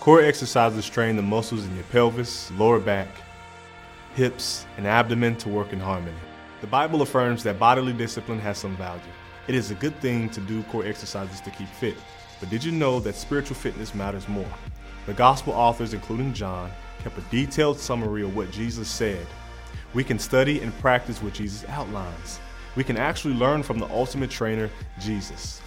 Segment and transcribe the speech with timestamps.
[0.00, 3.08] Core exercises train the muscles in your pelvis, lower back,
[4.14, 6.16] hips, and abdomen to work in harmony.
[6.62, 9.02] The Bible affirms that bodily discipline has some value.
[9.46, 11.96] It is a good thing to do core exercises to keep fit,
[12.40, 14.48] but did you know that spiritual fitness matters more?
[15.04, 16.70] The gospel authors, including John,
[17.02, 19.26] kept a detailed summary of what Jesus said.
[19.92, 22.40] We can study and practice what Jesus outlines.
[22.74, 25.60] We can actually learn from the ultimate trainer, Jesus.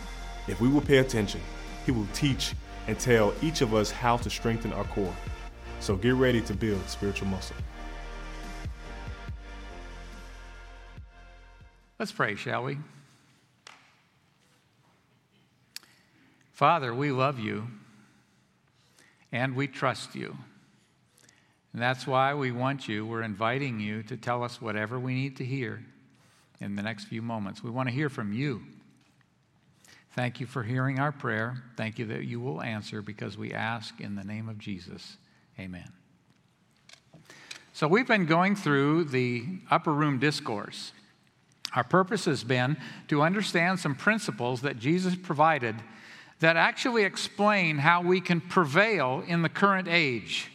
[0.47, 1.41] If we will pay attention,
[1.85, 2.55] He will teach
[2.87, 5.13] and tell each of us how to strengthen our core.
[5.79, 7.55] So get ready to build spiritual muscle.
[11.99, 12.77] Let's pray, shall we?
[16.51, 17.67] Father, we love you
[19.31, 20.37] and we trust you.
[21.73, 25.37] And that's why we want you, we're inviting you to tell us whatever we need
[25.37, 25.83] to hear
[26.59, 27.63] in the next few moments.
[27.63, 28.61] We want to hear from you.
[30.15, 31.63] Thank you for hearing our prayer.
[31.75, 35.17] Thank you that you will answer because we ask in the name of Jesus.
[35.59, 35.91] Amen.
[37.73, 40.91] So, we've been going through the upper room discourse.
[41.75, 45.75] Our purpose has been to understand some principles that Jesus provided
[46.39, 50.51] that actually explain how we can prevail in the current age.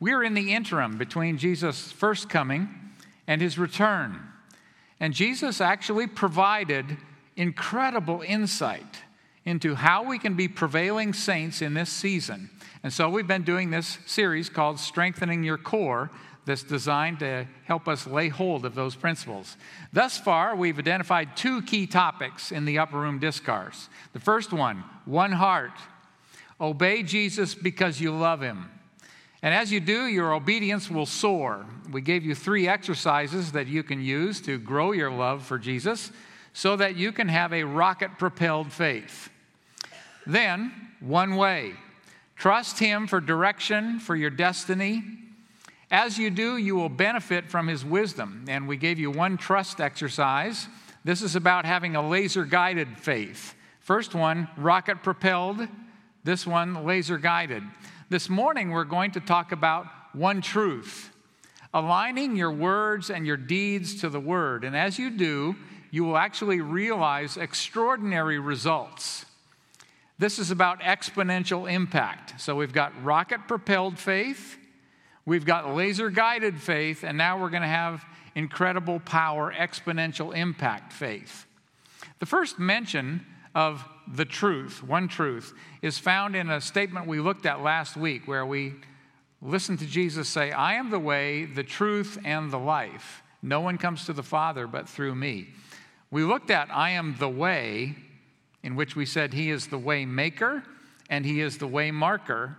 [0.00, 2.68] We're in the interim between Jesus' first coming
[3.28, 4.20] and his return.
[4.98, 6.96] And Jesus actually provided
[7.36, 9.02] incredible insight
[9.44, 12.50] into how we can be prevailing saints in this season.
[12.82, 16.10] And so we've been doing this series called Strengthening Your Core
[16.46, 19.56] that's designed to help us lay hold of those principles.
[19.92, 23.88] Thus far, we've identified two key topics in the upper room discourse.
[24.12, 25.72] The first one, one heart.
[26.60, 28.70] Obey Jesus because you love him.
[29.42, 31.66] And as you do, your obedience will soar.
[31.90, 36.10] We gave you three exercises that you can use to grow your love for Jesus
[36.56, 39.28] so that you can have a rocket propelled faith.
[40.26, 41.74] Then, one way
[42.34, 45.02] trust Him for direction for your destiny.
[45.90, 48.46] As you do, you will benefit from His wisdom.
[48.48, 50.66] And we gave you one trust exercise.
[51.04, 53.54] This is about having a laser guided faith.
[53.80, 55.68] First one, rocket propelled.
[56.24, 57.64] This one, laser guided.
[58.08, 61.10] This morning, we're going to talk about one truth,
[61.74, 64.64] aligning your words and your deeds to the Word.
[64.64, 65.54] And as you do,
[65.96, 69.24] you will actually realize extraordinary results.
[70.18, 72.38] This is about exponential impact.
[72.38, 74.58] So we've got rocket propelled faith,
[75.24, 80.92] we've got laser guided faith, and now we're going to have incredible power, exponential impact
[80.92, 81.46] faith.
[82.18, 83.24] The first mention
[83.54, 88.28] of the truth, one truth, is found in a statement we looked at last week
[88.28, 88.74] where we
[89.40, 93.22] listened to Jesus say, I am the way, the truth, and the life.
[93.40, 95.54] No one comes to the Father but through me.
[96.10, 97.96] We looked at I am the way
[98.62, 100.62] in which we said he is the way maker
[101.08, 102.56] and he is the way marker.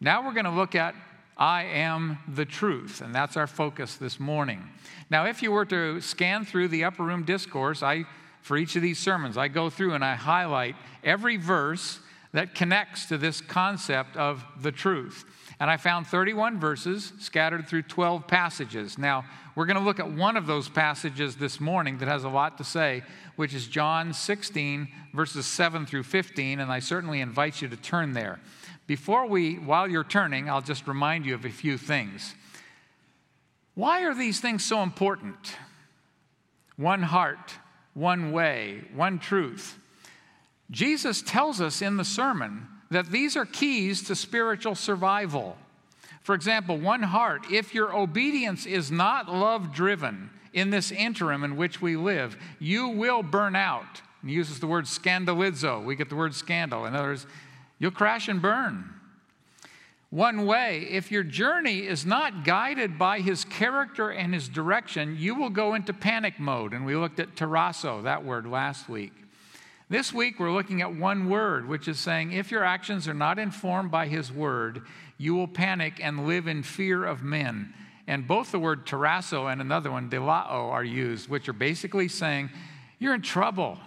[0.00, 0.94] Now we're going to look at
[1.38, 4.70] I am the truth, and that's our focus this morning.
[5.10, 8.06] Now, if you were to scan through the upper room discourse, I
[8.46, 11.98] for each of these sermons, I go through and I highlight every verse
[12.32, 15.24] that connects to this concept of the truth.
[15.58, 18.98] And I found 31 verses scattered through 12 passages.
[18.98, 19.24] Now,
[19.56, 22.58] we're going to look at one of those passages this morning that has a lot
[22.58, 23.02] to say,
[23.36, 28.12] which is John 16, verses 7 through 15, and I certainly invite you to turn
[28.12, 28.38] there.
[28.86, 32.34] Before we, while you're turning, I'll just remind you of a few things.
[33.74, 35.56] Why are these things so important?
[36.76, 37.54] One heart,
[37.94, 39.78] one way, one truth.
[40.70, 45.56] Jesus tells us in the sermon that these are keys to spiritual survival.
[46.26, 51.56] For example, one heart, if your obedience is not love driven in this interim in
[51.56, 54.02] which we live, you will burn out.
[54.24, 55.84] He uses the word scandalizo.
[55.84, 56.84] We get the word scandal.
[56.84, 57.28] In other words,
[57.78, 58.92] you'll crash and burn.
[60.10, 65.36] One way, if your journey is not guided by his character and his direction, you
[65.36, 66.72] will go into panic mode.
[66.72, 69.12] And we looked at tarasso, that word, last week.
[69.88, 73.38] This week, we're looking at one word, which is saying if your actions are not
[73.38, 74.82] informed by His word,
[75.16, 77.72] you will panic and live in fear of men.
[78.08, 82.50] And both the word tarasso and another one, delao, are used, which are basically saying
[82.98, 83.78] you're in trouble.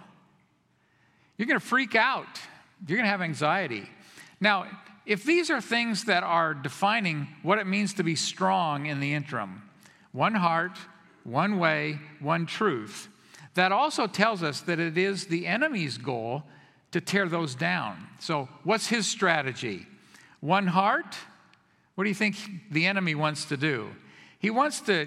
[1.36, 2.40] You're going to freak out.
[2.86, 3.88] You're going to have anxiety.
[4.40, 4.66] Now,
[5.04, 9.12] if these are things that are defining what it means to be strong in the
[9.12, 9.62] interim,
[10.12, 10.78] one heart,
[11.24, 13.08] one way, one truth,
[13.54, 16.44] that also tells us that it is the enemy's goal
[16.92, 18.06] to tear those down.
[18.18, 19.86] So, what's his strategy?
[20.40, 21.16] One heart?
[21.94, 22.36] What do you think
[22.70, 23.90] the enemy wants to do?
[24.38, 25.06] He wants to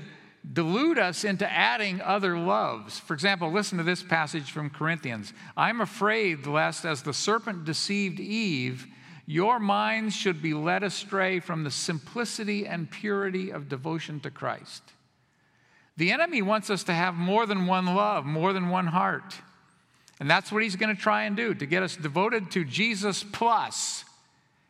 [0.51, 2.99] delude us into adding other loves.
[2.99, 8.19] For example, listen to this passage from Corinthians I'm afraid lest, as the serpent deceived
[8.19, 8.87] Eve,
[9.25, 14.83] your minds should be led astray from the simplicity and purity of devotion to Christ.
[15.97, 19.35] The enemy wants us to have more than one love, more than one heart.
[20.19, 23.23] And that's what he's going to try and do to get us devoted to Jesus
[23.23, 24.05] plus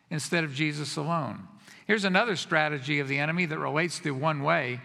[0.09, 1.47] instead of Jesus alone.
[1.87, 4.79] Here's another strategy of the enemy that relates to one way.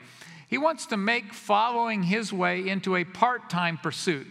[0.49, 4.27] He wants to make following his way into a part time pursuit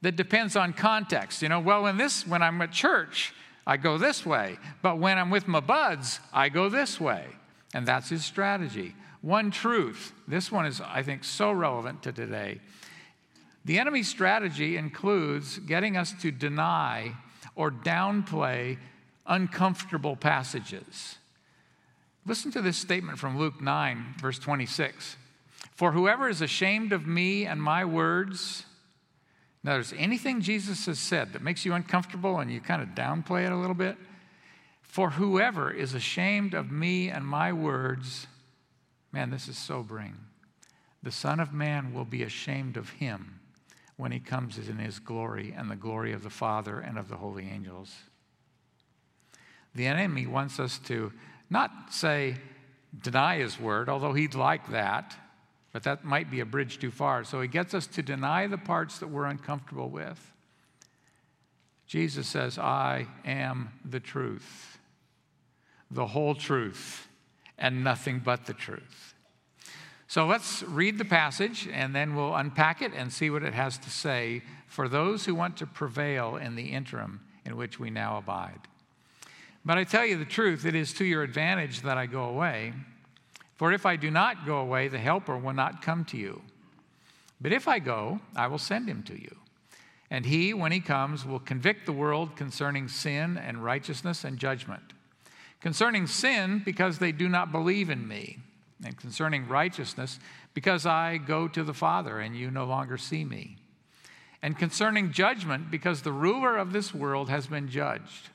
[0.00, 1.42] that depends on context.
[1.42, 3.32] You know, well, when, this, when I'm at church,
[3.66, 7.26] I go this way, but when I'm with my buds, I go this way.
[7.74, 8.94] And that's his strategy.
[9.22, 10.12] One truth.
[10.28, 12.60] This one is, I think, so relevant to today.
[13.64, 17.14] The enemy's strategy includes getting us to deny
[17.54, 18.78] or downplay
[19.26, 21.16] uncomfortable passages.
[22.26, 25.16] Listen to this statement from Luke 9, verse 26.
[25.72, 28.64] For whoever is ashamed of me and my words,
[29.64, 33.46] now, there's anything Jesus has said that makes you uncomfortable and you kind of downplay
[33.46, 33.96] it a little bit?
[34.82, 38.26] For whoever is ashamed of me and my words,
[39.12, 40.16] man, this is sobering.
[41.02, 43.40] The Son of Man will be ashamed of him
[43.96, 47.16] when he comes in his glory and the glory of the Father and of the
[47.16, 47.94] holy angels.
[49.74, 51.12] The enemy wants us to
[51.50, 52.36] not say,
[53.02, 55.16] deny his word, although he'd like that,
[55.72, 57.24] but that might be a bridge too far.
[57.24, 60.32] So he gets us to deny the parts that we're uncomfortable with.
[61.86, 64.78] Jesus says, I am the truth,
[65.90, 67.08] the whole truth,
[67.58, 69.14] and nothing but the truth.
[70.06, 73.78] So let's read the passage and then we'll unpack it and see what it has
[73.78, 78.18] to say for those who want to prevail in the interim in which we now
[78.18, 78.60] abide.
[79.64, 82.74] But I tell you the truth, it is to your advantage that I go away.
[83.56, 86.42] For if I do not go away, the Helper will not come to you.
[87.40, 89.36] But if I go, I will send him to you.
[90.10, 94.92] And he, when he comes, will convict the world concerning sin and righteousness and judgment.
[95.62, 98.38] Concerning sin, because they do not believe in me.
[98.84, 100.18] And concerning righteousness,
[100.54, 103.56] because I go to the Father and you no longer see me.
[104.42, 108.30] And concerning judgment, because the ruler of this world has been judged.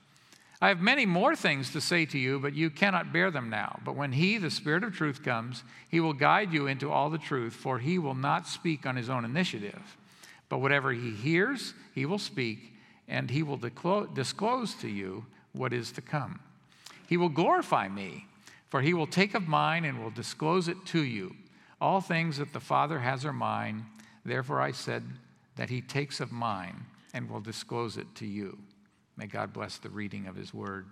[0.61, 3.79] I have many more things to say to you, but you cannot bear them now.
[3.83, 7.17] But when He, the Spirit of truth, comes, He will guide you into all the
[7.17, 9.97] truth, for He will not speak on His own initiative.
[10.47, 12.73] But whatever He hears, He will speak,
[13.07, 16.39] and He will disclose to you what is to come.
[17.07, 18.27] He will glorify me,
[18.69, 21.35] for He will take of mine and will disclose it to you.
[21.81, 23.85] All things that the Father has are mine.
[24.25, 25.03] Therefore I said
[25.55, 28.57] that He takes of mine and will disclose it to you.
[29.15, 30.85] May God bless the reading of His word.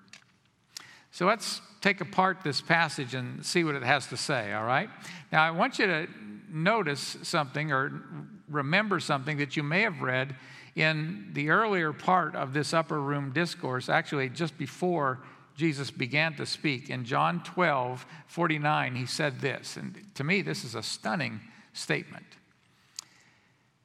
[1.12, 4.90] So let's take apart this passage and see what it has to say, all right?
[5.32, 6.08] Now, I want you to
[6.50, 8.04] notice something or
[8.50, 10.36] remember something that you may have read
[10.76, 15.20] in the earlier part of this upper room discourse, actually, just before
[15.56, 16.90] Jesus began to speak.
[16.90, 21.40] In John 12, 49, he said this, and to me, this is a stunning
[21.74, 22.26] statement.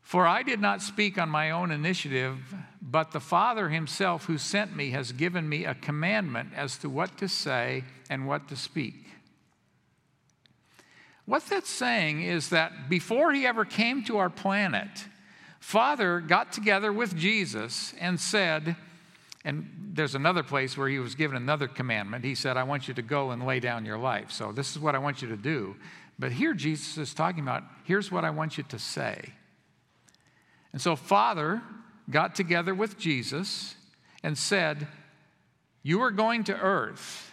[0.03, 2.39] For I did not speak on my own initiative,
[2.83, 7.17] but the Father himself who sent me has given me a commandment as to what
[7.19, 9.07] to say and what to speak.
[11.27, 14.89] What that's saying is that before he ever came to our planet,
[15.61, 18.75] Father got together with Jesus and said,
[19.45, 22.25] and there's another place where he was given another commandment.
[22.25, 24.31] He said, I want you to go and lay down your life.
[24.31, 25.77] So this is what I want you to do.
[26.19, 29.33] But here Jesus is talking about, here's what I want you to say.
[30.73, 31.63] And so, Father
[32.11, 33.75] got together with Jesus
[34.23, 34.87] and said,
[35.83, 37.33] You are going to earth.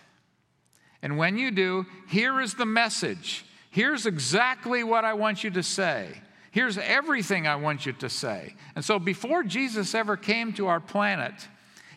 [1.02, 3.46] And when you do, here is the message.
[3.70, 6.10] Here's exactly what I want you to say.
[6.52, 8.56] Here's everything I want you to say.
[8.76, 11.34] And so, before Jesus ever came to our planet,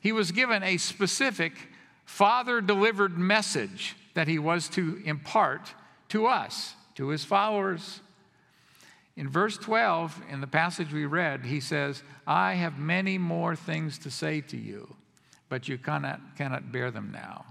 [0.00, 1.52] he was given a specific
[2.04, 5.74] Father delivered message that he was to impart
[6.08, 8.00] to us, to his followers.
[9.16, 13.98] In verse 12, in the passage we read, he says, I have many more things
[13.98, 14.96] to say to you,
[15.48, 17.44] but you cannot, cannot bear them now.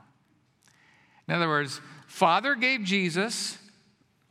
[1.28, 3.58] In other words, Father gave Jesus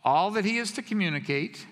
[0.04, 1.64] all that he is to communicate.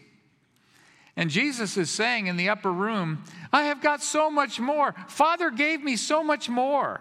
[1.16, 4.94] And Jesus is saying in the upper room, I have got so much more.
[5.08, 7.00] Father gave me so much more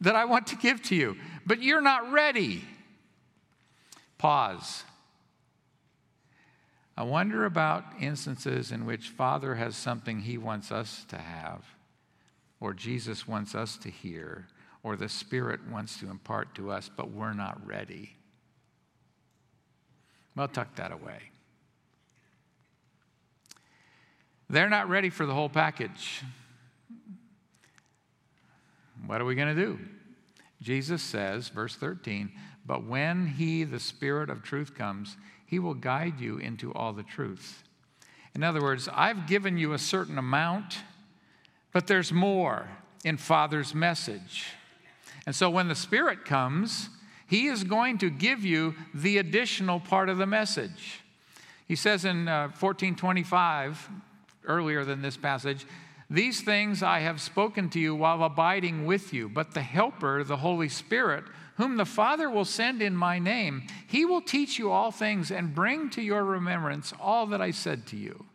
[0.00, 2.64] that I want to give to you, but you're not ready.
[4.16, 4.84] Pause.
[6.96, 11.64] I wonder about instances in which Father has something he wants us to have,
[12.60, 14.46] or Jesus wants us to hear,
[14.84, 18.14] or the Spirit wants to impart to us, but we're not ready.
[20.36, 21.33] Well, tuck that away.
[24.54, 26.22] They're not ready for the whole package.
[29.04, 29.80] What are we going to do?
[30.62, 32.30] Jesus says, verse 13,
[32.64, 37.02] but when he, the Spirit of truth, comes, he will guide you into all the
[37.02, 37.64] truth.
[38.36, 40.78] In other words, I've given you a certain amount,
[41.72, 42.68] but there's more
[43.04, 44.52] in Father's message.
[45.26, 46.90] And so when the Spirit comes,
[47.26, 51.00] he is going to give you the additional part of the message.
[51.66, 53.90] He says in uh, 1425,
[54.46, 55.66] earlier than this passage,
[56.10, 60.36] these things I have spoken to you while abiding with you, but the Helper, the
[60.36, 61.24] Holy Spirit,
[61.56, 65.54] whom the Father will send in my name, he will teach you all things and
[65.54, 68.26] bring to your remembrance all that I said to you.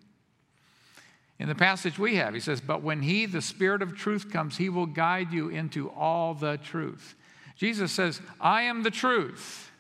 [1.37, 4.57] In the passage we have, he says, But when he, the Spirit of truth, comes,
[4.57, 7.15] he will guide you into all the truth.
[7.55, 9.71] Jesus says, I am the truth.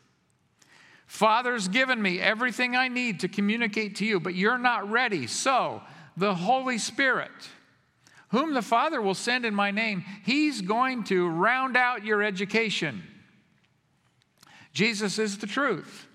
[1.05, 5.27] Father's given me everything I need to communicate to you, but you're not ready.
[5.27, 5.81] So,
[6.19, 7.31] the Holy Spirit,
[8.29, 13.03] whom the Father will send in my name, he's going to round out your education.
[14.73, 16.07] Jesus is the truth.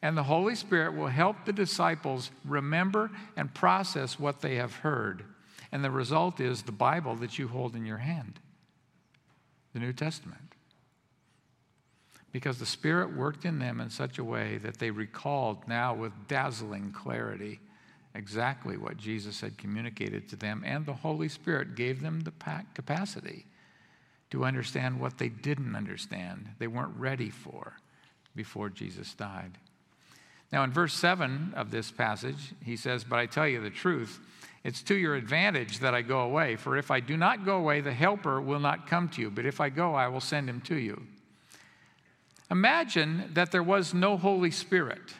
[0.00, 5.24] And the Holy Spirit will help the disciples remember and process what they have heard.
[5.72, 8.38] And the result is the Bible that you hold in your hand,
[9.72, 10.54] the New Testament.
[12.30, 16.12] Because the Spirit worked in them in such a way that they recalled now with
[16.28, 17.58] dazzling clarity
[18.14, 22.32] exactly what Jesus had communicated to them, and the Holy Spirit gave them the
[22.74, 23.46] capacity
[24.30, 27.74] to understand what they didn't understand, they weren't ready for
[28.34, 29.52] before Jesus died.
[30.52, 34.20] Now, in verse 7 of this passage, he says, But I tell you the truth,
[34.64, 37.80] it's to your advantage that I go away, for if I do not go away,
[37.80, 40.60] the Helper will not come to you, but if I go, I will send him
[40.62, 41.02] to you.
[42.50, 45.14] Imagine that there was no Holy Spirit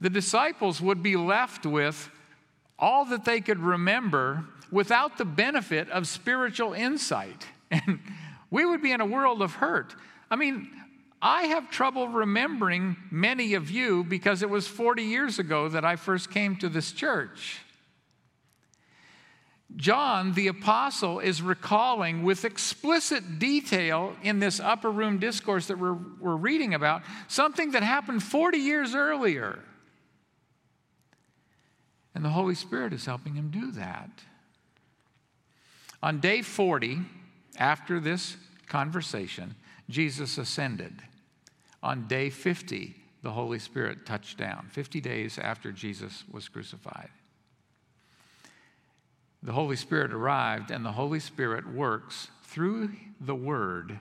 [0.00, 2.10] the disciples would be left with
[2.78, 7.46] all that they could remember without the benefit of spiritual insight.
[7.70, 8.00] And
[8.50, 9.94] we would be in a world of hurt.
[10.30, 10.70] I mean,
[11.20, 15.96] I have trouble remembering many of you because it was 40 years ago that I
[15.96, 17.60] first came to this church.
[19.76, 25.98] John, the apostle, is recalling with explicit detail in this upper room discourse that we're,
[26.20, 29.58] we're reading about something that happened 40 years earlier.
[32.18, 34.10] And the Holy Spirit is helping him do that.
[36.02, 36.98] On day 40,
[37.58, 39.54] after this conversation,
[39.88, 40.94] Jesus ascended.
[41.80, 47.10] On day 50, the Holy Spirit touched down, 50 days after Jesus was crucified.
[49.44, 54.00] The Holy Spirit arrived, and the Holy Spirit works through the Word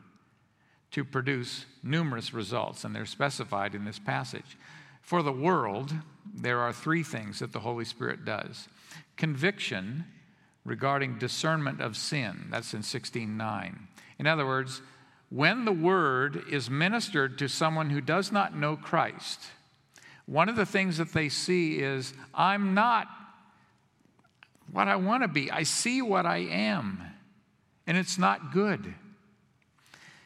[0.90, 4.58] to produce numerous results, and they're specified in this passage.
[5.04, 5.94] For the world,
[6.34, 8.68] there are three things that the Holy Spirit does
[9.16, 10.06] conviction
[10.64, 13.88] regarding discernment of sin, that's in 16:9.
[14.20, 14.82] In other words,
[15.30, 19.52] when the word is ministered to someone who does not know Christ,
[20.26, 23.08] one of the things that they see is, I'm not
[24.72, 25.50] what I want to be.
[25.50, 27.02] I see what I am,
[27.86, 28.94] and it's not good.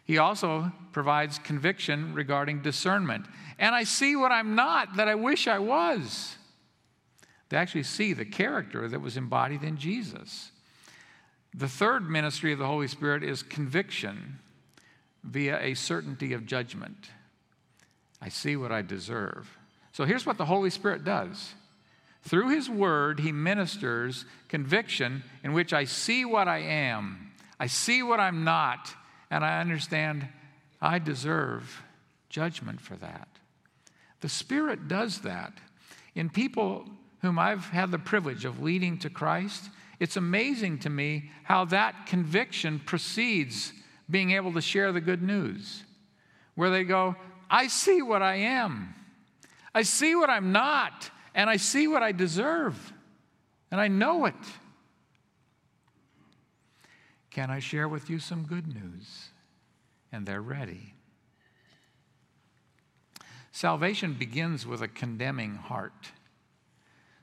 [0.04, 3.28] He also provides conviction regarding discernment
[3.62, 6.36] and I see what I'm not that I wish I was.
[7.50, 10.52] They actually see the character that was embodied in Jesus.
[11.54, 14.40] The third ministry of the Holy Spirit is conviction
[15.24, 17.12] via a certainty of judgment.
[18.20, 19.58] I see what I deserve.
[19.92, 21.54] So here's what the Holy Spirit does.
[22.24, 28.02] Through His Word, He ministers conviction in which I see what I am, I see
[28.02, 28.96] what I'm not,
[29.30, 30.28] and I understand
[30.82, 31.84] I deserve
[32.30, 33.28] judgment for that.
[34.22, 35.54] The Spirit does that.
[36.16, 36.88] In people
[37.22, 42.08] whom I've had the privilege of leading to Christ, it's amazing to me how that
[42.08, 43.74] conviction precedes
[44.10, 45.84] being able to share the good news,
[46.56, 47.16] where they go,
[47.50, 48.96] I see what I am,
[49.74, 52.94] I see what I'm not, and I see what I deserve,
[53.70, 54.36] and I know it.
[57.30, 59.30] Can I share with you some good news?
[60.12, 60.94] And they're ready.
[63.52, 66.12] Salvation begins with a condemning heart.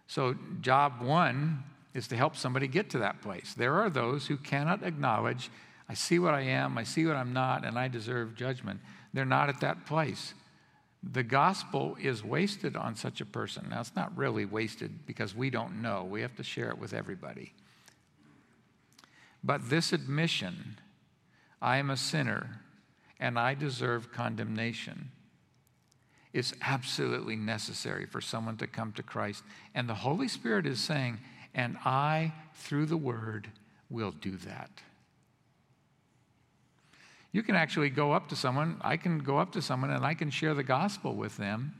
[0.06, 3.54] So, job one is to help somebody get to that place.
[3.54, 5.50] There are those who cannot acknowledge,
[5.88, 8.80] I see what I am, I see what I'm not, and I deserve judgment.
[9.12, 10.34] They're not at that place.
[11.02, 13.68] The gospel is wasted on such a person.
[13.70, 16.04] Now, it's not really wasted because we don't know.
[16.04, 17.54] We have to share it with everybody.
[19.42, 20.78] But this admission,
[21.62, 22.60] I am a sinner
[23.20, 25.10] and I deserve condemnation
[26.32, 29.42] is absolutely necessary for someone to come to Christ.
[29.74, 31.18] And the Holy Spirit is saying,
[31.54, 33.48] and I, through the Word,
[33.90, 34.70] will do that.
[37.32, 40.14] You can actually go up to someone, I can go up to someone and I
[40.14, 41.74] can share the gospel with them.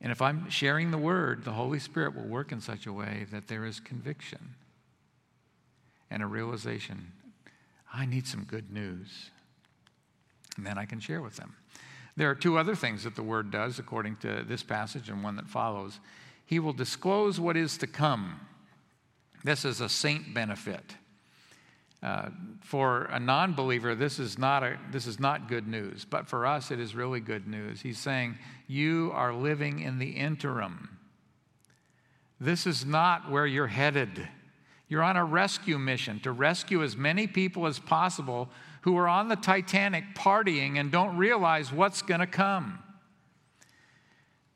[0.00, 3.26] And if I'm sharing the word, the Holy Spirit will work in such a way
[3.32, 4.54] that there is conviction
[6.10, 7.12] and a realization
[7.92, 9.30] I need some good news.
[10.56, 11.54] And then I can share with them.
[12.16, 15.36] There are two other things that the word does, according to this passage and one
[15.36, 15.98] that follows.
[16.46, 18.40] He will disclose what is to come.
[19.42, 20.94] This is a saint benefit.
[22.02, 22.28] Uh,
[22.60, 26.70] for a non believer, this, is not this is not good news, but for us,
[26.70, 27.80] it is really good news.
[27.80, 30.98] He's saying, You are living in the interim.
[32.38, 34.28] This is not where you're headed.
[34.88, 38.50] You're on a rescue mission to rescue as many people as possible
[38.84, 42.78] who are on the Titanic partying and don't realize what's going to come.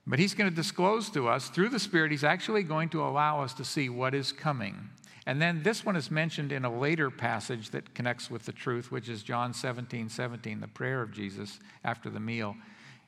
[0.07, 3.43] But he's going to disclose to us through the Spirit, he's actually going to allow
[3.43, 4.91] us to see what is coming.
[5.25, 8.93] And then this one is mentioned in a later passage that connects with the truth,
[8.93, 12.55] which is John 17 17, the prayer of Jesus after the meal.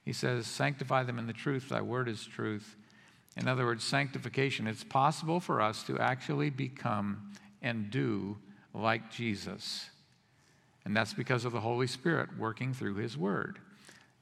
[0.07, 2.77] He says, Sanctify them in the truth, thy word is truth.
[3.37, 4.67] In other words, sanctification.
[4.67, 8.39] It's possible for us to actually become and do
[8.73, 9.89] like Jesus.
[10.85, 13.59] And that's because of the Holy Spirit working through his word.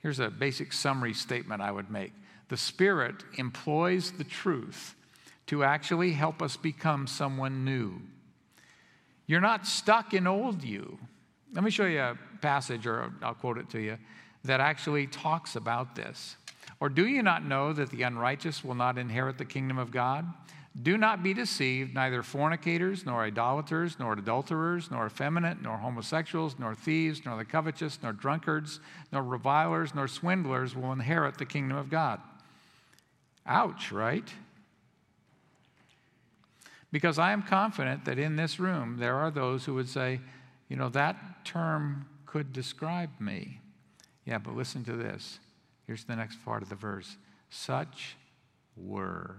[0.00, 2.12] Here's a basic summary statement I would make
[2.48, 4.94] the Spirit employs the truth
[5.46, 8.00] to actually help us become someone new.
[9.26, 10.98] You're not stuck in old you.
[11.52, 13.98] Let me show you a passage, or I'll quote it to you,
[14.44, 16.36] that actually talks about this.
[16.80, 20.26] Or do you not know that the unrighteous will not inherit the kingdom of God?
[20.80, 26.74] Do not be deceived, neither fornicators, nor idolaters, nor adulterers, nor effeminate, nor homosexuals, nor
[26.74, 28.78] thieves, nor the covetous, nor drunkards,
[29.10, 32.20] nor revilers, nor swindlers will inherit the kingdom of God.
[33.46, 34.28] Ouch, right?
[36.92, 40.20] Because I am confident that in this room there are those who would say,
[40.68, 43.60] you know, that term could describe me.
[44.26, 45.38] Yeah, but listen to this.
[45.86, 47.16] Here's the next part of the verse.
[47.50, 48.16] Such
[48.76, 49.36] were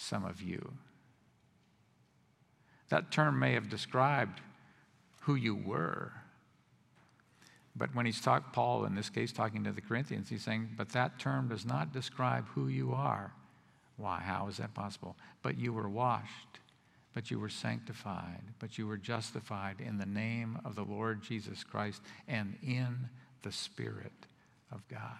[0.00, 0.72] some of you.
[2.88, 4.40] That term may have described
[5.22, 6.12] who you were.
[7.76, 10.90] But when he's talking, Paul in this case talking to the Corinthians, he's saying, but
[10.90, 13.32] that term does not describe who you are.
[13.96, 14.20] Why?
[14.20, 15.16] How is that possible?
[15.42, 16.58] But you were washed,
[17.14, 21.62] but you were sanctified, but you were justified in the name of the Lord Jesus
[21.62, 23.08] Christ and in
[23.42, 24.12] the Spirit
[24.72, 25.18] of God.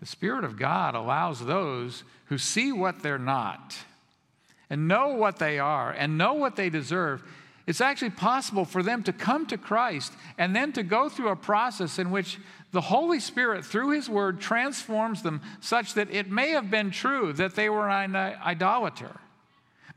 [0.00, 3.76] The Spirit of God allows those who see what they're not
[4.70, 7.22] and know what they are and know what they deserve.
[7.66, 11.36] It's actually possible for them to come to Christ and then to go through a
[11.36, 12.38] process in which
[12.72, 17.32] the Holy Spirit, through His Word, transforms them such that it may have been true
[17.34, 19.20] that they were an idolater,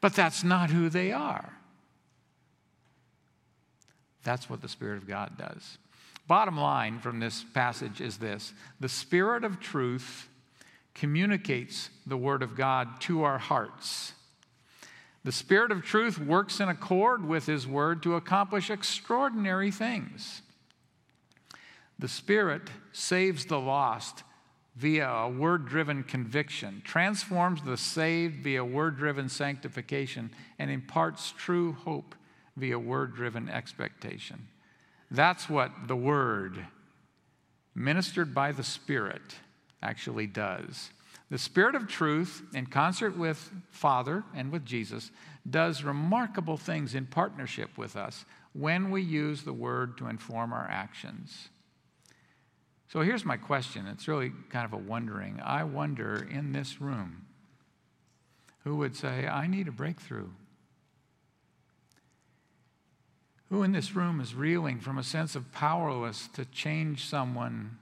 [0.01, 1.53] but that's not who they are.
[4.23, 5.77] That's what the Spirit of God does.
[6.27, 10.29] Bottom line from this passage is this the Spirit of truth
[10.93, 14.13] communicates the Word of God to our hearts.
[15.23, 20.41] The Spirit of truth works in accord with His Word to accomplish extraordinary things.
[21.99, 24.23] The Spirit saves the lost
[24.75, 31.73] via a word driven conviction, transforms the saved via word driven sanctification, and imparts true
[31.73, 32.15] hope
[32.57, 34.47] via word driven expectation.
[35.13, 36.65] That's what the Word,
[37.75, 39.21] ministered by the Spirit,
[39.81, 40.89] actually does.
[41.29, 45.11] The Spirit of truth, in concert with Father and with Jesus,
[45.47, 50.67] does remarkable things in partnership with us when we use the Word to inform our
[50.67, 51.49] actions.
[52.87, 53.85] So here's my question.
[53.87, 55.39] It's really kind of a wondering.
[55.43, 57.25] I wonder in this room
[58.63, 60.29] who would say, I need a breakthrough.
[63.53, 67.77] Who in this room is reeling from a sense of powerless to change someone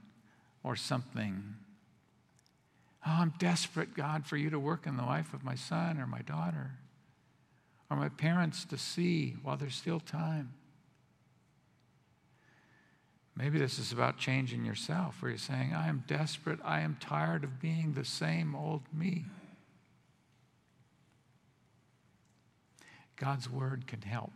[0.62, 1.54] or something?
[3.06, 6.06] Oh, I'm desperate, God, for you to work in the life of my son or
[6.06, 6.72] my daughter
[7.88, 10.52] or my parents to see while there's still time.
[13.34, 16.60] Maybe this is about changing yourself, where you're saying, I am desperate.
[16.62, 19.24] I am tired of being the same old me.
[23.16, 24.32] God's word can help.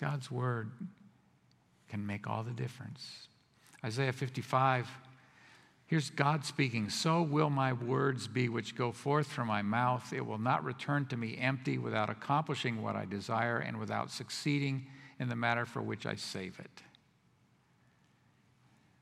[0.00, 0.70] God's word
[1.88, 3.28] can make all the difference.
[3.84, 4.88] Isaiah 55,
[5.86, 10.12] here's God speaking So will my words be which go forth from my mouth.
[10.12, 14.86] It will not return to me empty without accomplishing what I desire and without succeeding
[15.18, 16.82] in the matter for which I save it.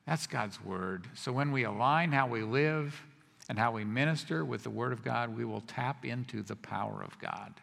[0.05, 1.07] That's God's word.
[1.13, 2.99] So when we align how we live
[3.47, 7.03] and how we minister with the word of God, we will tap into the power
[7.03, 7.53] of God.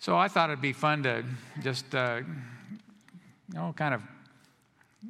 [0.00, 1.24] So I thought it'd be fun to
[1.62, 2.20] just, uh,
[3.48, 4.02] you know, kind of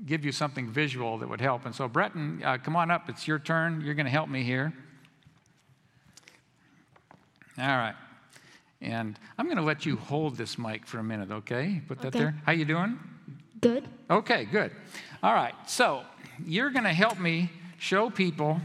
[0.07, 1.67] give you something visual that would help.
[1.67, 3.09] And so, Breton, uh, come on up.
[3.09, 3.83] It's your turn.
[3.83, 4.73] You're going to help me here.
[7.59, 7.95] All right.
[8.81, 11.83] And I'm going to let you hold this mic for a minute, okay?
[11.87, 12.19] Put that Okay.
[12.21, 12.35] there.
[12.47, 12.99] How you doing?
[13.61, 13.85] Good.
[14.09, 14.71] Okay, good.
[15.23, 15.55] All right.
[15.67, 16.03] So,
[16.47, 18.61] you're going to help me show people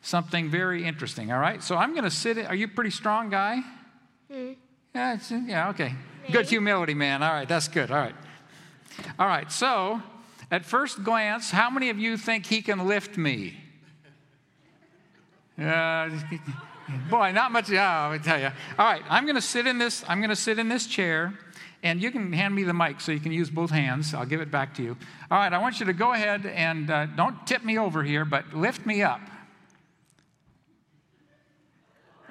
[0.00, 1.62] something very interesting, all right?
[1.62, 3.60] So, I'm going to sit in, Are you a pretty strong guy?
[4.30, 5.94] Yeah, it's, yeah, okay.
[6.30, 7.22] Good humility, man.
[7.22, 7.90] All right, that's good.
[7.90, 8.14] All right.
[9.18, 10.00] All right, so
[10.50, 13.56] at first glance, how many of you think he can lift me?
[15.60, 16.10] Uh,
[17.10, 17.70] boy, not much.
[17.70, 18.50] Yeah, me tell you.
[18.78, 20.04] All right, I'm going to sit in this.
[20.06, 21.34] I'm going to sit in this chair,
[21.82, 24.14] and you can hand me the mic so you can use both hands.
[24.14, 24.96] I'll give it back to you.
[25.30, 28.24] All right, I want you to go ahead and uh, don't tip me over here,
[28.24, 29.20] but lift me up.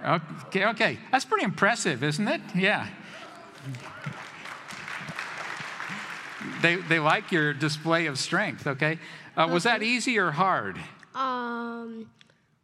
[0.05, 2.41] Okay, okay, that's pretty impressive, isn't it?
[2.55, 2.87] Yeah.
[6.61, 8.99] They, they like your display of strength, okay?
[9.35, 10.77] Uh, was that easy or hard?
[11.15, 12.09] Um,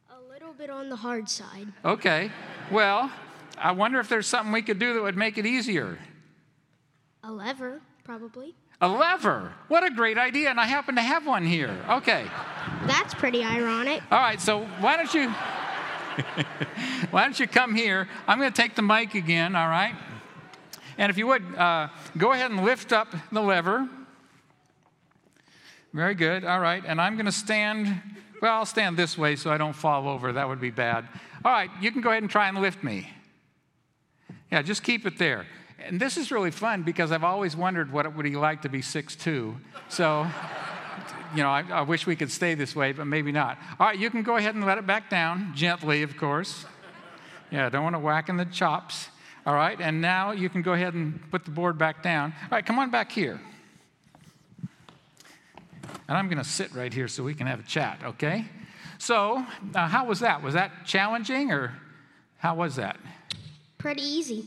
[0.10, 1.67] a little bit on the hard side.
[1.84, 2.32] Okay.
[2.71, 3.12] Well,
[3.58, 5.98] I wonder if there's something we could do that would make it easier.
[7.24, 8.56] A lever, probably.
[8.82, 9.54] A lever.
[9.67, 11.76] What a great idea, and I happen to have one here.
[11.89, 12.26] Okay.
[12.86, 14.02] That's pretty ironic.
[14.12, 15.34] All right, so why don't you
[17.12, 18.08] why don't you come here?
[18.28, 19.95] I'm going to take the mic again, all right?
[20.97, 23.89] And if you would, uh, go ahead and lift up the lever.
[25.93, 26.43] Very good.
[26.43, 26.84] All right.
[26.86, 28.01] And I'm going to stand,
[28.41, 30.34] well, I'll stand this way so I don't fall over.
[30.34, 31.08] That would be bad.
[31.43, 31.69] All right.
[31.82, 33.10] You can go ahead and try and lift me.
[34.51, 35.45] Yeah, just keep it there.
[35.80, 38.69] And this is really fun because I've always wondered what it would be like to
[38.69, 39.56] be 6'2.
[39.89, 40.28] So,
[41.36, 43.58] you know, I, I wish we could stay this way, but maybe not.
[43.80, 46.65] All right, you can go ahead and let it back down, gently, of course.
[47.52, 49.10] Yeah, don't want to whack in the chops.
[49.45, 52.34] All right, and now you can go ahead and put the board back down.
[52.43, 53.39] All right, come on back here.
[56.08, 58.45] And I'm going to sit right here so we can have a chat, okay?
[58.98, 60.41] So, uh, how was that?
[60.41, 61.74] Was that challenging or
[62.38, 62.98] how was that?
[63.78, 64.45] Pretty easy.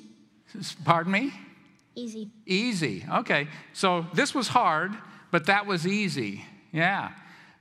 [0.85, 1.33] Pardon me?
[1.95, 2.31] Easy.
[2.47, 3.05] Easy.
[3.13, 3.49] Okay.
[3.73, 4.93] So this was hard,
[5.31, 6.45] but that was easy.
[6.73, 7.13] Yeah.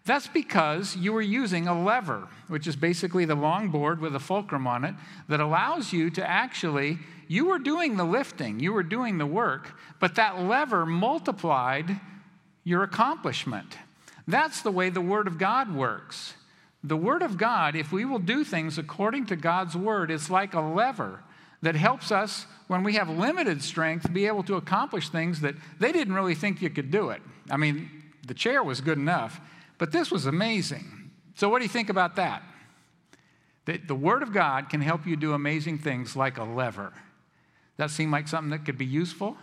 [0.06, 4.20] That's because you were using a lever, which is basically the long board with a
[4.20, 4.96] fulcrum on it
[5.28, 9.78] that allows you to actually, you were doing the lifting, you were doing the work,
[10.00, 12.00] but that lever multiplied
[12.64, 13.78] your accomplishment.
[14.28, 16.36] That's the way the Word of God works.
[16.84, 20.54] The Word of God, if we will do things according to God's Word, it's like
[20.54, 21.22] a lever
[21.62, 25.56] that helps us, when we have limited strength, to be able to accomplish things that
[25.80, 27.22] they didn't really think you could do it.
[27.50, 27.90] I mean,
[28.28, 29.40] the chair was good enough,
[29.78, 31.12] but this was amazing.
[31.36, 32.44] So, what do you think about that?
[33.66, 36.94] That the Word of God can help you do amazing things like a lever.
[37.78, 39.38] That seem like something that could be useful?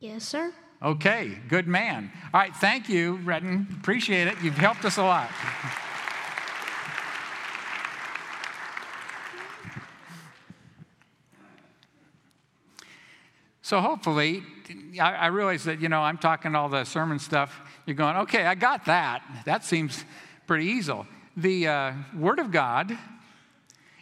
[0.00, 0.52] Yes, sir.
[0.82, 2.12] Okay, good man.
[2.34, 3.66] All right, thank you, Redden.
[3.80, 4.36] Appreciate it.
[4.42, 5.30] You've helped us a lot.
[13.62, 14.44] So hopefully,
[15.00, 17.60] I realize that, you know, I'm talking all the sermon stuff.
[17.86, 19.22] You're going, okay, I got that.
[19.44, 20.04] That seems
[20.48, 20.92] pretty easy.
[21.36, 22.98] The uh, Word of God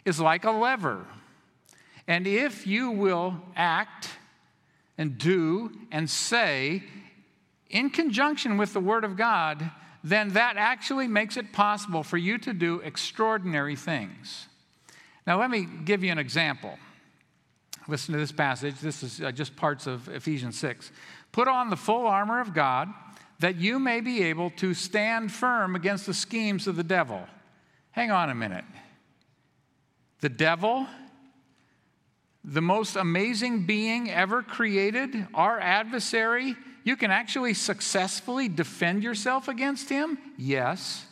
[0.05, 1.05] is like a lever.
[2.07, 4.09] And if you will act
[4.97, 6.83] and do and say
[7.69, 9.69] in conjunction with the Word of God,
[10.03, 14.47] then that actually makes it possible for you to do extraordinary things.
[15.27, 16.77] Now, let me give you an example.
[17.87, 18.79] Listen to this passage.
[18.79, 20.91] This is uh, just parts of Ephesians 6.
[21.31, 22.91] Put on the full armor of God
[23.39, 27.27] that you may be able to stand firm against the schemes of the devil.
[27.91, 28.65] Hang on a minute.
[30.21, 30.87] The devil,
[32.43, 39.89] the most amazing being ever created, our adversary, you can actually successfully defend yourself against
[39.89, 40.17] him?
[40.37, 41.05] Yes.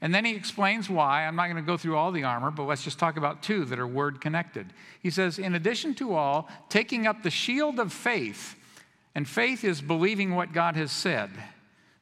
[0.00, 1.26] And then he explains why.
[1.26, 3.64] I'm not going to go through all the armor, but let's just talk about two
[3.66, 4.72] that are word connected.
[5.02, 8.56] He says, In addition to all, taking up the shield of faith,
[9.14, 11.30] and faith is believing what God has said.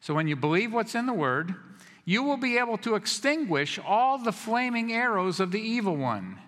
[0.01, 1.55] So when you believe what's in the word,
[2.05, 6.39] you will be able to extinguish all the flaming arrows of the evil one.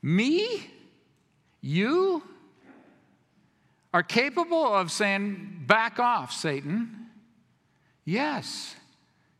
[0.00, 0.70] Me?
[1.60, 2.22] You?
[3.94, 7.06] Are capable of saying, Back off, Satan?
[8.04, 8.74] Yes.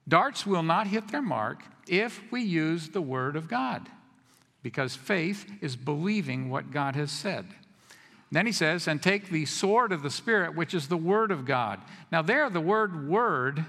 [0.06, 3.88] Darts will not hit their mark if we use the Word of God,
[4.62, 7.46] because faith is believing what God has said.
[8.32, 11.44] Then he says, and take the sword of the Spirit, which is the Word of
[11.44, 11.80] God.
[12.10, 13.66] Now, there, the word word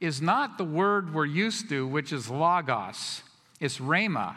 [0.00, 3.22] is not the word we're used to, which is logos,
[3.58, 4.36] it's rhema.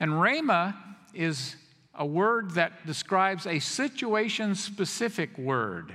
[0.00, 0.74] And rhema
[1.12, 1.56] is
[1.94, 5.92] a word that describes a situation specific word.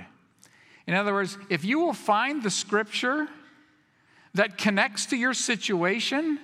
[0.86, 3.26] In other words, if you will find the scripture
[4.34, 6.38] that connects to your situation,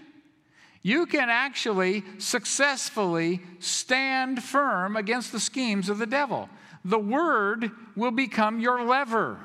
[0.85, 6.51] you can actually successfully stand firm against the schemes of the devil.
[6.85, 9.39] The word will become your lever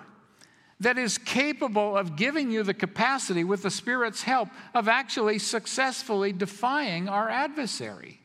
[0.81, 6.33] that is capable of giving you the capacity, with the Spirit's help, of actually successfully
[6.33, 8.19] defying our adversary.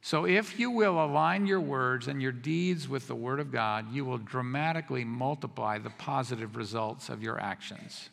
[0.00, 3.92] So, if you will align your words and your deeds with the Word of God,
[3.92, 8.08] you will dramatically multiply the positive results of your actions.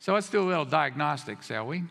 [0.00, 1.84] So, let's do a little diagnostic, shall we?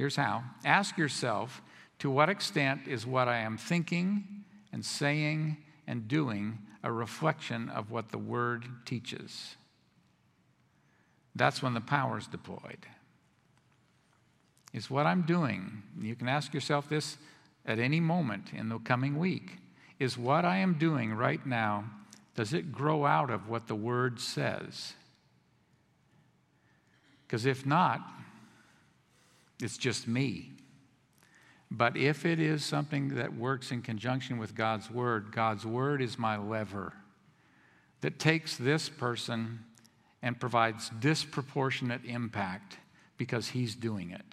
[0.00, 1.60] Here's how ask yourself
[1.98, 7.90] to what extent is what I am thinking and saying and doing a reflection of
[7.90, 9.56] what the Word teaches?
[11.36, 12.86] That's when the power is deployed.
[14.72, 17.18] Is what I'm doing, you can ask yourself this
[17.66, 19.58] at any moment in the coming week
[19.98, 21.84] is what I am doing right now,
[22.34, 24.94] does it grow out of what the Word says?
[27.26, 28.00] Because if not,
[29.62, 30.52] it's just me.
[31.70, 36.18] But if it is something that works in conjunction with God's Word, God's Word is
[36.18, 36.94] my lever
[38.00, 39.60] that takes this person
[40.22, 42.78] and provides disproportionate impact
[43.16, 44.24] because He's doing it.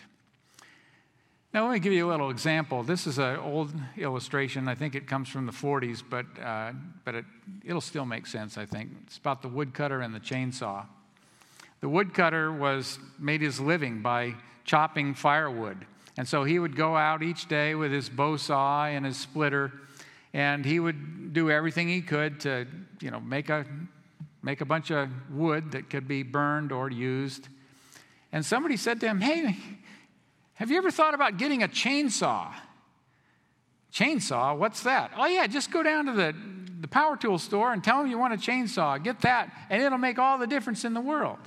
[1.54, 2.84] Now, let me give you a little example.
[2.84, 4.68] This is an old illustration.
[4.68, 6.74] I think it comes from the 40s, but, uh,
[7.06, 7.26] but it,
[7.64, 8.92] it'll still make sense, I think.
[9.06, 10.86] It's about the woodcutter and the chainsaw.
[11.80, 14.36] The woodcutter was made his living by
[14.68, 15.88] chopping firewood.
[16.18, 19.72] And so he would go out each day with his bow saw and his splitter,
[20.34, 22.68] and he would do everything he could to,
[23.02, 23.66] you know, make a,
[24.44, 27.48] make a bunch of wood that could be burned or used.
[28.32, 29.58] And somebody said to him, Hey,
[30.56, 32.54] have you ever thought about getting a chainsaw?
[33.94, 34.58] Chainsaw?
[34.58, 35.12] What's that?
[35.16, 36.36] Oh, yeah, just go down to the,
[36.82, 39.02] the power tool store and tell them you want a chainsaw.
[39.02, 41.40] Get that, and it'll make all the difference in the world.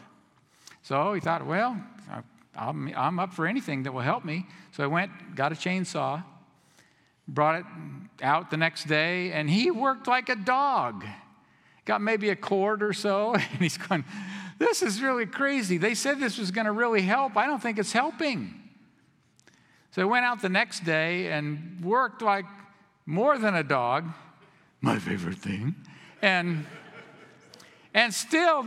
[0.83, 1.77] So he thought, well,
[2.57, 4.47] I'm, I'm up for anything that will help me.
[4.73, 6.25] So I went, got a chainsaw,
[7.29, 7.65] brought it
[8.23, 11.05] out the next day, and he worked like a dog.
[11.85, 14.05] Got maybe a cord or so, and he's going,
[14.59, 15.79] This is really crazy.
[15.79, 17.37] They said this was going to really help.
[17.37, 18.55] I don't think it's helping.
[19.93, 22.45] So I went out the next day and worked like
[23.07, 24.09] more than a dog,
[24.81, 25.75] my favorite thing,
[26.23, 26.65] and,
[27.93, 28.67] and still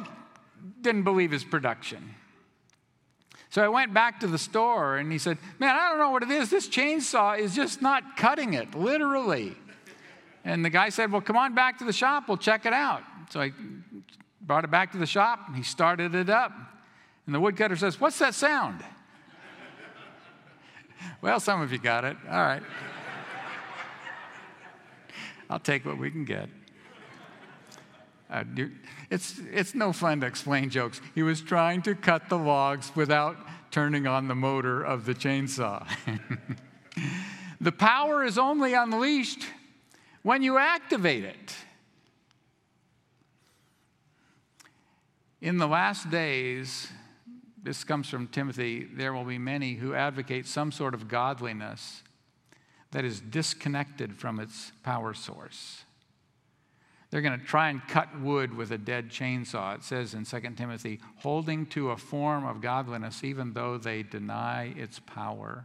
[0.82, 2.15] didn't believe his production.
[3.54, 6.24] So I went back to the store and he said, Man, I don't know what
[6.24, 6.50] it is.
[6.50, 9.56] This chainsaw is just not cutting it, literally.
[10.44, 12.24] And the guy said, Well, come on back to the shop.
[12.28, 13.04] We'll check it out.
[13.30, 13.52] So I
[14.42, 16.52] brought it back to the shop and he started it up.
[17.28, 18.84] And the woodcutter says, What's that sound?
[21.22, 22.18] Well, some of you got it.
[22.30, 22.63] All right.
[25.50, 26.50] I'll take what we can get.
[28.34, 28.43] Uh,
[29.12, 31.00] it's, it's no fun to explain jokes.
[31.13, 33.38] He was trying to cut the logs without
[33.69, 35.88] turning on the motor of the chainsaw.
[37.62, 39.46] the power is only unleashed
[40.24, 41.56] when you activate it.
[45.39, 46.88] In the last days,
[47.62, 52.02] this comes from Timothy, there will be many who advocate some sort of godliness
[52.91, 55.84] that is disconnected from its power source.
[57.13, 59.76] They're going to try and cut wood with a dead chainsaw.
[59.76, 64.73] It says in 2 Timothy, holding to a form of godliness even though they deny
[64.76, 65.63] its power.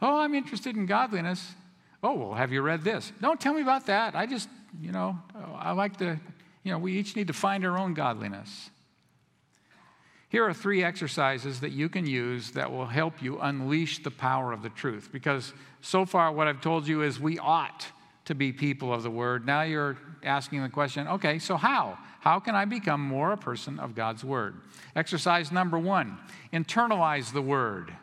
[0.00, 1.52] Oh, I'm interested in godliness.
[2.02, 3.12] Oh, well, have you read this?
[3.20, 4.14] Don't tell me about that.
[4.14, 4.48] I just,
[4.80, 5.18] you know,
[5.54, 6.18] I like to,
[6.62, 8.70] you know, we each need to find our own godliness.
[10.30, 14.52] Here are three exercises that you can use that will help you unleash the power
[14.52, 15.10] of the truth.
[15.12, 15.52] Because
[15.82, 17.86] so far, what I've told you is we ought
[18.26, 19.46] to be people of the word.
[19.46, 19.96] Now you're
[20.26, 21.98] asking the question okay, so how?
[22.20, 24.56] How can I become more a person of God's word?
[24.94, 26.18] Exercise number one
[26.52, 27.94] internalize the word.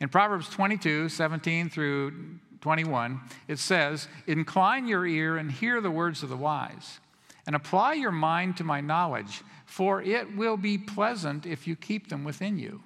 [0.00, 2.12] In Proverbs 22 17 through
[2.60, 6.98] 21, it says, Incline your ear and hear the words of the wise,
[7.46, 12.08] and apply your mind to my knowledge for it will be pleasant if you keep
[12.08, 12.82] them within you,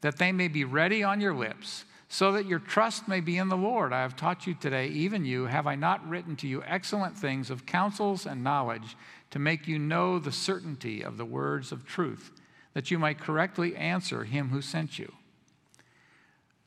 [0.00, 3.48] that they may be ready on your lips, so that your trust may be in
[3.48, 3.90] the Lord.
[3.90, 7.48] I have taught you today, even you, have I not written to you excellent things
[7.48, 8.98] of counsels and knowledge
[9.30, 12.30] to make you know the certainty of the words of truth,
[12.74, 15.10] that you might correctly answer him who sent you.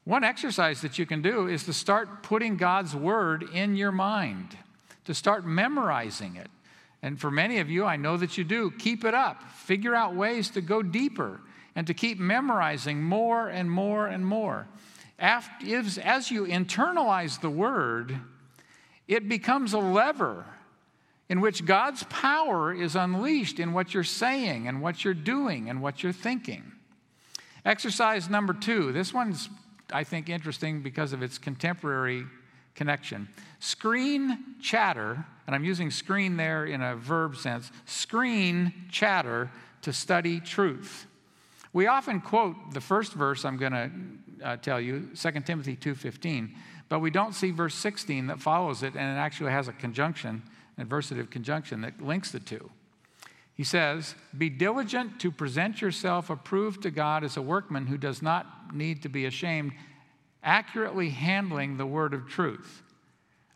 [0.03, 4.57] One exercise that you can do is to start putting God's word in your mind,
[5.03, 6.49] to start memorizing it.
[7.03, 8.71] And for many of you, I know that you do.
[8.79, 9.43] Keep it up.
[9.51, 11.39] Figure out ways to go deeper
[11.75, 14.67] and to keep memorizing more and more and more.
[15.17, 18.19] As you internalize the word,
[19.07, 20.45] it becomes a lever
[21.29, 25.81] in which God's power is unleashed in what you're saying and what you're doing and
[25.81, 26.71] what you're thinking.
[27.63, 28.91] Exercise number two.
[28.91, 29.49] This one's,
[29.91, 32.25] I think, interesting because of its contemporary
[32.75, 33.27] connection.
[33.59, 39.49] Screen chatter, and I'm using screen there in a verb sense, screen chatter
[39.81, 41.07] to study truth.
[41.73, 43.89] We often quote the first verse I'm going to
[44.45, 46.51] uh, tell you, 2 Timothy 2:15,
[46.87, 50.43] but we don't see verse 16 that follows it and it actually has a conjunction,
[50.77, 52.69] an adversative conjunction that links the two.
[53.55, 58.21] He says, Be diligent to present yourself approved to God as a workman who does
[58.21, 59.71] not need to be ashamed,
[60.43, 62.83] accurately handling the word of truth.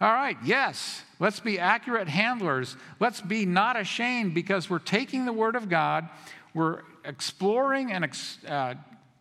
[0.02, 2.78] All right, yes, let's be accurate handlers.
[3.02, 6.08] Let's be not ashamed because we're taking the word of God,
[6.54, 8.10] we're exploring and
[8.47, 8.75] uh,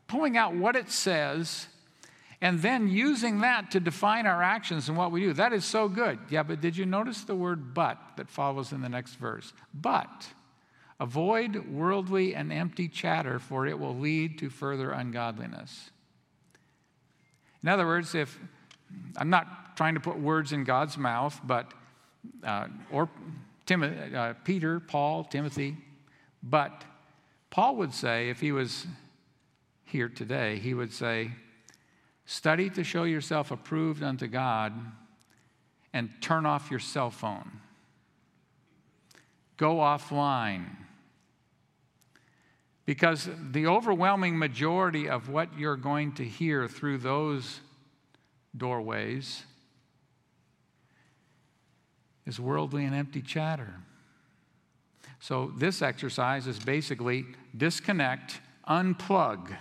[0.08, 1.68] pulling out what it says,
[2.40, 5.32] and then using that to define our actions and what we do.
[5.32, 6.18] That is so good.
[6.30, 9.52] Yeah, but did you notice the word but that follows in the next verse?
[9.72, 10.28] But.
[11.00, 15.90] Avoid worldly and empty chatter, for it will lead to further ungodliness.
[17.62, 18.36] In other words, if
[19.16, 21.72] I'm not trying to put words in God's mouth, but
[22.42, 23.08] uh, or
[23.64, 25.76] Tim, uh, Peter, Paul, Timothy,
[26.42, 26.84] but
[27.50, 28.86] Paul would say, if he was
[29.90, 31.32] here today, he would say,
[32.26, 34.74] Study to show yourself approved unto God
[35.94, 37.60] and turn off your cell phone.
[39.56, 40.66] Go offline.
[42.84, 47.60] Because the overwhelming majority of what you're going to hear through those
[48.56, 49.42] doorways
[52.26, 53.74] is worldly and empty chatter.
[55.20, 57.24] So, this exercise is basically
[57.56, 59.56] disconnect, unplug,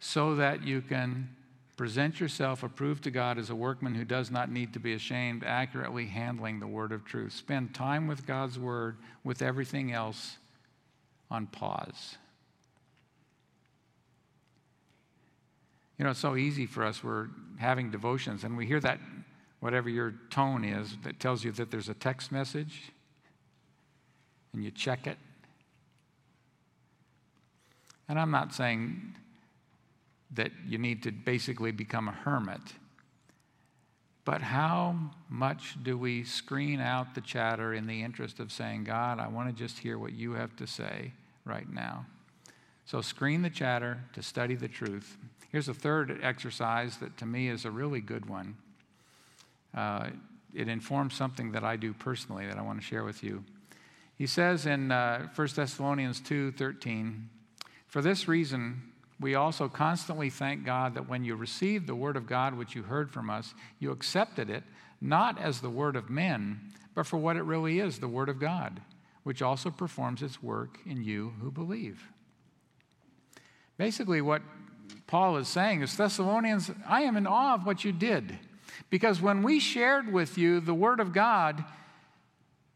[0.00, 1.28] so that you can
[1.76, 5.44] present yourself approved to God as a workman who does not need to be ashamed,
[5.44, 7.32] accurately handling the word of truth.
[7.32, 10.38] Spend time with God's word, with everything else
[11.30, 12.16] on pause.
[15.98, 17.02] You know, it's so easy for us.
[17.02, 18.98] We're having devotions, and we hear that,
[19.60, 22.92] whatever your tone is, that tells you that there's a text message,
[24.52, 25.18] and you check it.
[28.08, 29.14] And I'm not saying
[30.32, 32.60] that you need to basically become a hermit.
[34.24, 34.94] But how
[35.30, 39.48] much do we screen out the chatter in the interest of saying, God, I want
[39.48, 41.12] to just hear what you have to say
[41.46, 42.04] right now?
[42.84, 45.16] So screen the chatter to study the truth.
[45.50, 48.56] Here's a third exercise that to me is a really good one.
[49.74, 50.08] Uh,
[50.54, 53.44] it informs something that I do personally that I want to share with you.
[54.16, 57.28] He says in uh, 1 Thessalonians 2:13,
[57.86, 62.26] "For this reason we also constantly thank God that when you received the word of
[62.26, 64.64] God which you heard from us, you accepted it
[65.00, 66.60] not as the word of men,
[66.94, 68.80] but for what it really is, the word of God,
[69.22, 72.10] which also performs its work in you who believe."
[73.76, 74.42] Basically what
[75.06, 78.38] Paul is saying is Thessalonians, I am in awe of what you did.
[78.90, 81.64] Because when we shared with you the Word of God,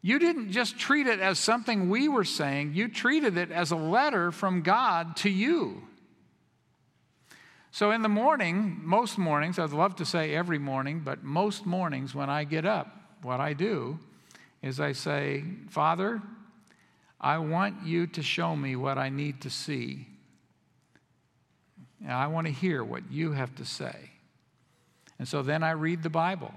[0.01, 3.75] you didn't just treat it as something we were saying, you treated it as a
[3.75, 5.87] letter from God to you.
[7.73, 12.13] So in the morning, most mornings, I'd love to say every morning, but most mornings
[12.13, 13.97] when I get up, what I do
[14.61, 16.21] is I say, Father,
[17.19, 20.05] I want you to show me what I need to see.
[22.03, 24.11] And I want to hear what you have to say.
[25.17, 26.53] And so then I read the Bible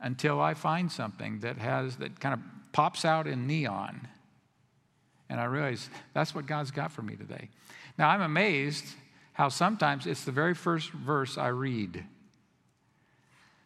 [0.00, 2.40] until I find something that has that kind of
[2.72, 4.06] pops out in neon.
[5.30, 7.48] And I realize that's what God's got for me today.
[7.96, 8.84] Now I'm amazed
[9.34, 12.04] how sometimes it's the very first verse I read.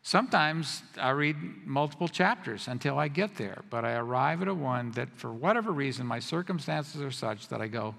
[0.02, 4.92] Sometimes I read multiple chapters until I get there, but I arrive at a one
[4.92, 7.94] that, for whatever reason, my circumstances are such that I go,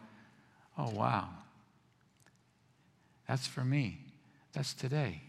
[0.77, 1.29] oh, wow,
[3.27, 3.99] that's for me.
[4.53, 5.21] That's today.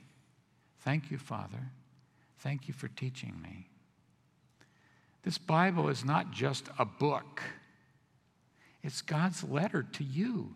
[0.80, 1.70] Thank you, Father.
[2.38, 3.68] Thank you for teaching me.
[5.22, 7.42] This Bible is not just a book,
[8.82, 10.54] it's God's letter to you.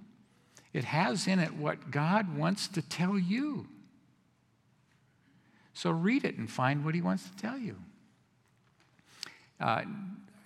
[0.75, 3.67] It has in it what God wants to tell you.
[5.73, 7.77] So read it and find what He wants to tell you.
[9.59, 9.85] Uh,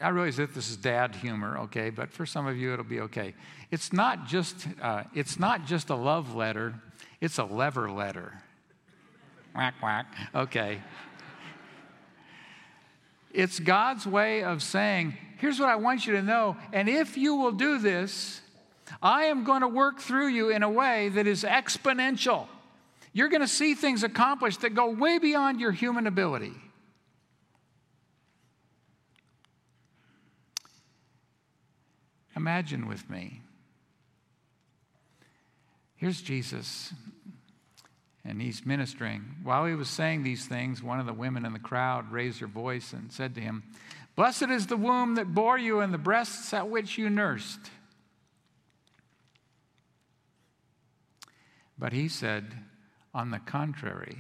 [0.01, 3.01] I realize that this is dad humor, okay, but for some of you it'll be
[3.01, 3.35] okay.
[3.73, 6.75] It's not just, uh, it's not just a love letter
[7.21, 8.41] it's a lever letter.
[9.55, 10.07] Whack, whack.
[10.35, 10.81] Okay.
[13.33, 16.57] It's God's way of saying, here's what I want you to know.
[16.73, 18.41] And if you will do this,
[19.03, 22.47] I am going to work through you in a way that is exponential.
[23.13, 26.55] You're going to see things accomplished that go way beyond your human ability.
[32.37, 33.43] Imagine with me.
[35.97, 36.95] Here's Jesus,
[38.25, 39.25] and he's ministering.
[39.43, 42.47] While he was saying these things, one of the women in the crowd raised her
[42.47, 43.65] voice and said to him,
[44.15, 47.71] Blessed is the womb that bore you and the breasts at which you nursed.
[51.79, 52.55] But he said,
[53.15, 54.19] On the contrary,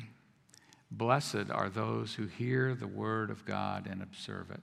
[0.90, 4.60] blessed are those who hear the word of God and observe it.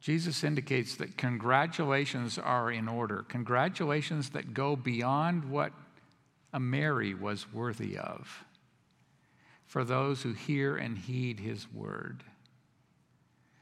[0.00, 5.72] Jesus indicates that congratulations are in order, congratulations that go beyond what
[6.52, 8.44] a Mary was worthy of
[9.66, 12.24] for those who hear and heed his word.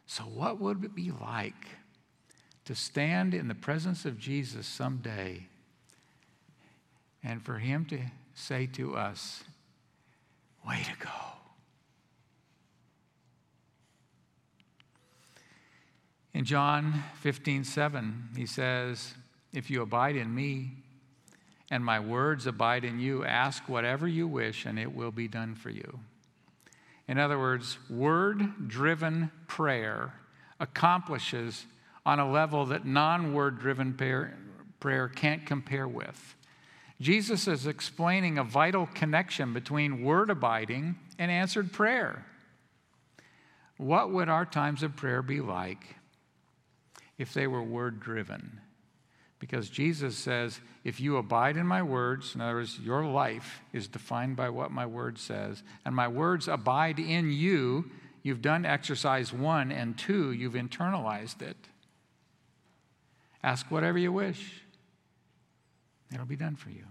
[0.07, 1.67] So, what would it be like
[2.65, 5.49] to stand in the presence of Jesus someday
[7.23, 7.99] and for him to
[8.35, 9.45] say to us,
[10.67, 11.11] Way to go?
[16.35, 19.15] In John 15, 7, he says,
[19.53, 20.73] If you abide in me
[21.71, 25.55] and my words abide in you, ask whatever you wish and it will be done
[25.55, 26.01] for you.
[27.09, 30.13] In other words, word driven prayer
[30.61, 31.65] accomplishes
[32.05, 33.95] on a level that non word driven
[34.81, 36.35] prayer can't compare with.
[37.01, 42.25] Jesus is explaining a vital connection between word abiding and answered prayer.
[43.77, 45.97] What would our times of prayer be like
[47.19, 48.61] if they were word driven.
[49.39, 53.87] Because Jesus says, if you abide in my words, in other words, your life is
[53.87, 57.91] defined by what my word says, and my words abide in you,
[58.23, 61.57] you've done exercise one, and two, you've internalized it.
[63.43, 64.63] Ask whatever you wish,
[66.13, 66.85] it'll be done for you.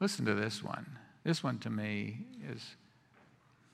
[0.00, 0.86] Listen to this one.
[1.24, 2.18] This one to me
[2.50, 2.76] is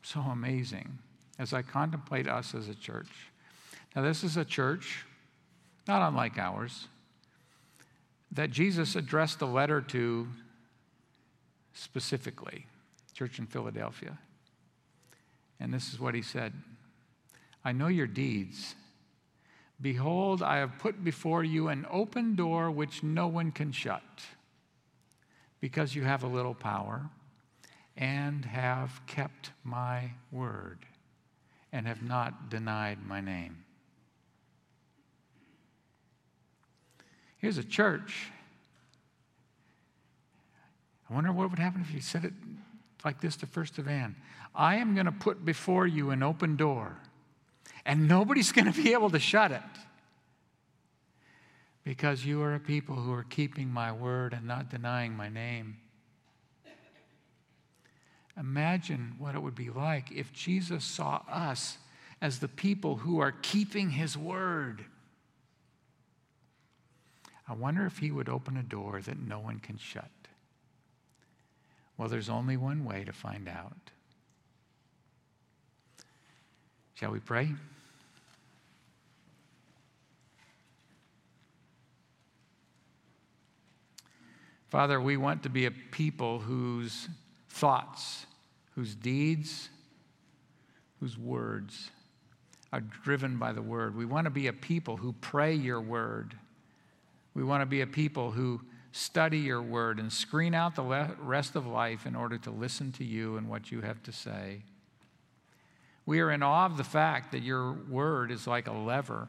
[0.03, 0.99] so amazing
[1.39, 3.09] as I contemplate us as a church.
[3.97, 5.05] Now, this is a church,
[5.89, 6.87] not unlike ours,
[8.33, 10.29] that Jesus addressed a letter to
[11.73, 12.67] specifically,
[13.15, 14.19] church in Philadelphia.
[15.59, 16.53] And this is what he said
[17.65, 18.75] I know your deeds.
[19.81, 24.03] Behold, I have put before you an open door which no one can shut,
[25.61, 27.09] because you have a little power
[27.97, 30.79] and have kept my word
[31.73, 33.65] and have not denied my name.
[37.39, 38.31] Here's a church.
[41.09, 42.35] I wonder what would happen if you said it
[43.05, 44.15] like this to First of Evan.
[44.55, 46.99] I am going to put before you an open door,
[47.85, 49.63] and nobody's going to be able to shut it
[51.85, 55.77] because you are a people who are keeping my word and not denying my name.
[58.39, 61.79] Imagine what it would be like if Jesus saw us
[62.23, 64.85] as the people who are keeping his word.
[67.49, 70.11] I wonder if he would open a door that no one can shut.
[71.97, 73.91] Well, there's only one way to find out.
[77.01, 77.49] Shall we pray?
[84.69, 87.09] Father, we want to be a people whose
[87.49, 88.27] thoughts
[88.75, 89.71] whose deeds,
[91.01, 91.91] whose words
[92.71, 93.97] are driven by the word.
[93.97, 96.35] We want to be a people who pray your word.
[97.33, 98.61] We want to be a people who
[98.93, 103.05] study your word and screen out the rest of life in order to listen to
[103.05, 104.63] you and what you have to say.
[106.11, 109.29] We are in awe of the fact that your word is like a lever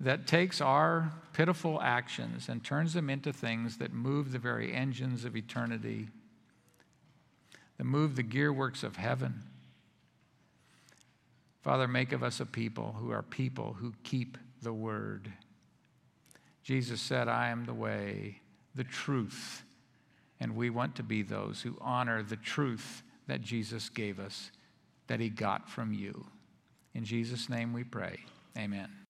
[0.00, 5.26] that takes our pitiful actions and turns them into things that move the very engines
[5.26, 6.08] of eternity
[7.76, 9.42] that move the gearworks of heaven.
[11.60, 15.30] Father, make of us a people who are people who keep the word.
[16.62, 18.40] Jesus said, I am the way,
[18.74, 19.64] the truth,
[20.40, 24.50] and we want to be those who honor the truth that Jesus gave us,
[25.06, 26.26] that he got from you.
[26.94, 28.18] In Jesus' name we pray.
[28.56, 29.03] Amen.